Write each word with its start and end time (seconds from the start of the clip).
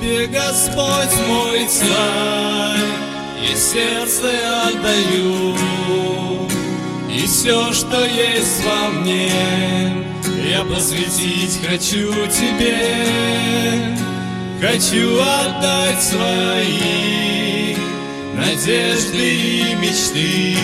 Тебе, 0.00 0.26
Господь 0.28 1.14
мой 1.28 1.66
царь, 1.66 2.88
и 3.38 3.54
сердце 3.54 4.30
отдаю, 4.66 5.56
и 7.10 7.26
все, 7.26 7.70
что 7.74 8.06
есть 8.06 8.64
во 8.64 8.88
мне, 8.88 9.30
я 10.50 10.64
посвятить 10.64 11.60
хочу 11.68 12.14
Тебе. 12.28 13.94
Хочу 14.58 15.20
отдать 15.20 16.02
свои 16.02 17.76
надежды 18.34 19.34
и 19.36 19.74
мечты, 19.74 20.56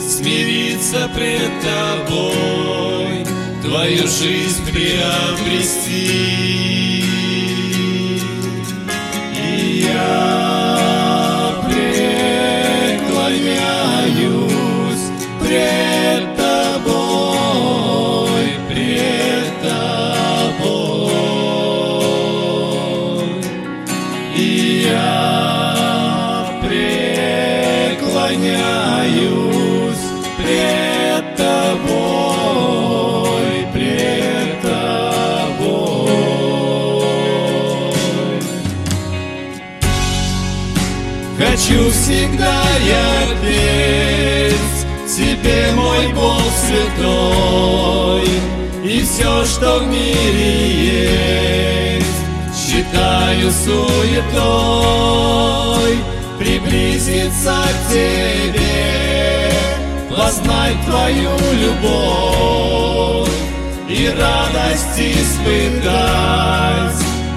смириться 0.00 1.08
пред 1.14 1.52
Тобой, 1.62 3.24
Твою 3.62 4.08
жизнь 4.08 4.64
приобрести. 4.72 6.32
Хочу 41.44 41.90
всегда 41.90 42.62
я 42.86 43.26
петь 43.42 44.54
Тебе, 45.08 45.72
мой 45.74 46.12
Бог 46.12 46.40
святой, 46.66 48.28
И 48.84 49.02
все, 49.02 49.44
что 49.44 49.80
в 49.80 49.86
мире 49.88 50.60
есть, 51.98 52.06
Считаю 52.54 53.50
суетой. 53.50 54.32
Приблизиться 56.38 57.54
к 57.54 57.92
Тебе, 57.92 59.52
Познать 60.10 60.80
Твою 60.86 61.36
любовь 61.60 63.28
И 63.88 64.08
радость 64.08 64.98
испытать, 64.98 65.92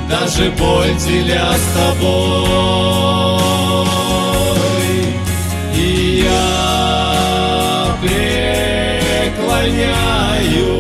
Даже 0.10 0.52
боль 0.52 0.96
деля 1.00 1.54
с 1.58 1.66
Тобой. 1.76 3.15
Преклоняюсь 9.66 10.75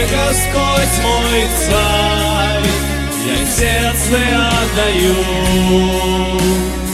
Господь 0.00 0.96
мой 1.04 1.46
царь, 1.66 2.68
я 3.28 3.40
сердце 3.46 4.18
отдаю, 4.62 5.20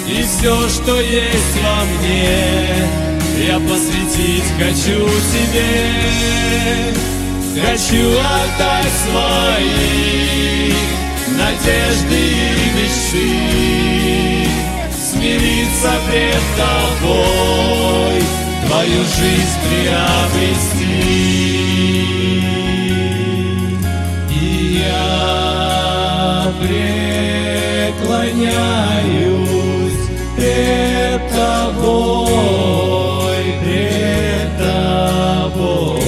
и 0.08 0.22
все, 0.22 0.68
что 0.68 1.00
есть 1.00 1.56
во 1.62 1.84
мне, 1.84 2.38
я 3.46 3.56
посвятить 3.60 4.50
хочу 4.58 4.98
Тебе. 5.32 6.16
Хочу 7.64 8.04
отдать 8.18 8.96
свои 9.08 10.72
надежды 11.38 12.20
и 12.20 12.66
мечты, 12.76 14.48
смириться 14.94 15.92
пред 16.06 16.44
Тобой, 16.58 18.18
Твою 18.66 19.02
жизнь 19.04 19.58
приобрести. 19.68 20.35
склоняюсь 28.26 29.92
пред 30.36 31.22
тобой, 31.30 32.24
пред 33.62 34.58
тобой. 34.58 36.00